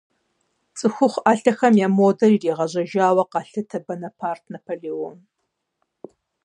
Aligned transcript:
Цӏыхухъу 0.77 1.23
ӏэлъэхэм 1.23 1.73
я 1.85 1.87
модэр 1.95 2.31
иригъэжьэжауэ 2.35 3.23
къалъытэ 3.31 3.77
Бонапарт 3.85 4.43
Наполеон. 4.53 5.19